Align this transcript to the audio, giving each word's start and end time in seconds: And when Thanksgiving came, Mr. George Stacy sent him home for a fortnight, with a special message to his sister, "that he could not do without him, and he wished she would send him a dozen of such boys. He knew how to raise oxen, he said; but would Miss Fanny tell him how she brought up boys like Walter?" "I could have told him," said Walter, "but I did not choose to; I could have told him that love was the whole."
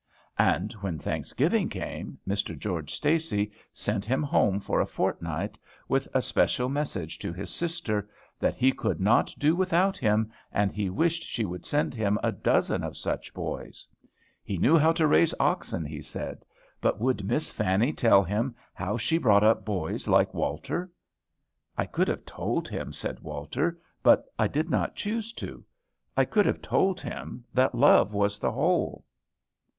And 0.39 0.73
when 0.81 0.97
Thanksgiving 0.97 1.69
came, 1.69 2.17
Mr. 2.27 2.57
George 2.57 2.91
Stacy 2.91 3.51
sent 3.71 4.03
him 4.03 4.23
home 4.23 4.59
for 4.59 4.81
a 4.81 4.85
fortnight, 4.87 5.59
with 5.87 6.07
a 6.15 6.23
special 6.23 6.69
message 6.69 7.19
to 7.19 7.31
his 7.31 7.51
sister, 7.51 8.09
"that 8.39 8.55
he 8.55 8.71
could 8.71 8.99
not 8.99 9.35
do 9.37 9.55
without 9.55 9.99
him, 9.99 10.31
and 10.51 10.71
he 10.71 10.89
wished 10.89 11.21
she 11.21 11.45
would 11.45 11.67
send 11.67 11.93
him 11.93 12.17
a 12.23 12.31
dozen 12.31 12.83
of 12.83 12.97
such 12.97 13.31
boys. 13.31 13.87
He 14.43 14.57
knew 14.57 14.75
how 14.75 14.91
to 14.93 15.05
raise 15.05 15.35
oxen, 15.39 15.85
he 15.85 16.01
said; 16.01 16.43
but 16.81 16.99
would 16.99 17.23
Miss 17.23 17.51
Fanny 17.51 17.93
tell 17.93 18.23
him 18.23 18.55
how 18.73 18.97
she 18.97 19.19
brought 19.19 19.43
up 19.43 19.63
boys 19.63 20.07
like 20.07 20.33
Walter?" 20.33 20.91
"I 21.77 21.85
could 21.85 22.07
have 22.07 22.25
told 22.25 22.67
him," 22.67 22.91
said 22.91 23.19
Walter, 23.19 23.79
"but 24.01 24.25
I 24.39 24.47
did 24.47 24.67
not 24.67 24.95
choose 24.95 25.31
to; 25.33 25.63
I 26.17 26.25
could 26.25 26.47
have 26.47 26.59
told 26.63 27.01
him 27.01 27.45
that 27.53 27.75
love 27.75 28.15
was 28.15 28.39
the 28.39 28.51
whole." 28.51 29.05